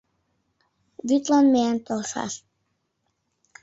[1.07, 2.33] —Вӱдлан миен толшаш.